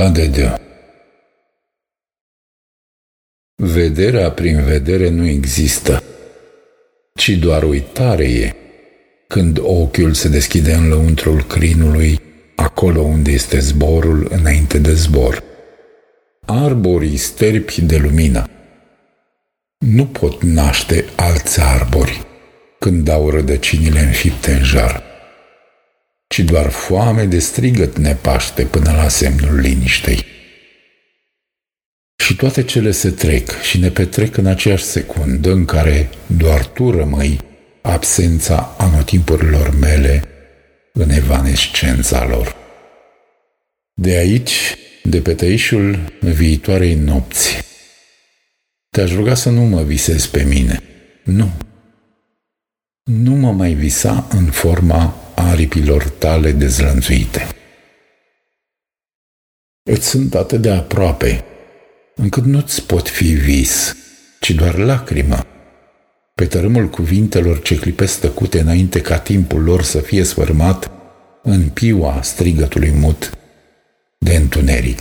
Pas 0.00 0.12
de 0.12 0.26
Dieu. 0.26 0.54
Vederea 3.54 4.30
prin 4.30 4.64
vedere 4.64 5.08
nu 5.08 5.26
există, 5.26 6.02
ci 7.14 7.30
doar 7.30 7.62
uitare 7.62 8.24
e. 8.24 8.54
Când 9.28 9.58
ochiul 9.62 10.12
se 10.12 10.28
deschide 10.28 10.72
în 10.72 10.88
lăuntrul 10.88 11.42
crinului, 11.42 12.20
acolo 12.56 13.00
unde 13.00 13.30
este 13.30 13.58
zborul 13.58 14.28
înainte 14.30 14.78
de 14.78 14.94
zbor. 14.94 15.42
Arborii 16.46 17.16
sterpi 17.16 17.80
de 17.80 17.96
lumină 17.96 18.44
nu 19.78 20.06
pot 20.06 20.42
naște 20.42 21.04
alți 21.16 21.60
arbori 21.60 22.26
când 22.78 23.04
dau 23.04 23.30
rădăcinile 23.30 24.00
înfipte 24.00 24.52
în 24.52 24.62
jar, 24.62 25.09
ci 26.40 26.44
doar 26.44 26.68
foame 26.68 27.24
de 27.24 27.38
strigăt 27.38 27.98
ne 27.98 28.14
paște 28.14 28.62
până 28.64 28.92
la 28.92 29.08
semnul 29.08 29.58
liniștei. 29.58 30.24
Și 32.22 32.36
toate 32.36 32.62
cele 32.62 32.90
se 32.90 33.10
trec 33.10 33.60
și 33.60 33.78
ne 33.78 33.90
petrec 33.90 34.36
în 34.36 34.46
aceeași 34.46 34.84
secundă 34.84 35.50
în 35.50 35.64
care 35.64 36.10
doar 36.26 36.66
tu 36.66 36.90
rămâi 36.90 37.40
absența 37.82 38.74
anotimpurilor 38.78 39.78
mele 39.78 40.24
în 40.92 41.10
evanescența 41.10 42.26
lor. 42.26 42.56
De 43.94 44.10
aici, 44.10 44.76
de 45.02 45.20
pe 45.20 45.34
tăișul 45.34 45.98
viitoarei 46.20 46.94
nopți, 46.94 47.64
te-aș 48.90 49.12
ruga 49.12 49.34
să 49.34 49.50
nu 49.50 49.62
mă 49.62 49.82
visezi 49.82 50.30
pe 50.30 50.42
mine. 50.42 50.82
Nu. 51.24 51.50
Nu 53.04 53.34
mă 53.34 53.52
mai 53.52 53.72
visa 53.72 54.26
în 54.30 54.44
forma 54.44 55.19
aripilor 55.48 56.08
tale 56.08 56.52
dezlănțuite. 56.52 57.46
Îți 59.82 60.08
sunt 60.08 60.34
atât 60.34 60.60
de 60.60 60.70
aproape, 60.70 61.44
încât 62.14 62.44
nu-ți 62.44 62.86
pot 62.86 63.08
fi 63.08 63.26
vis, 63.26 63.96
ci 64.40 64.50
doar 64.50 64.76
lacrimă. 64.76 65.46
Pe 66.34 66.46
tărâmul 66.46 66.88
cuvintelor 66.88 67.62
ce 67.62 67.76
clipesc 67.76 68.20
tăcute 68.20 68.60
înainte 68.60 69.00
ca 69.00 69.18
timpul 69.18 69.62
lor 69.62 69.82
să 69.82 69.98
fie 69.98 70.22
sfârmat 70.22 70.90
în 71.42 71.68
piua 71.68 72.22
strigătului 72.22 72.90
mut 72.90 73.30
de 74.18 74.34
întuneric. 74.36 75.00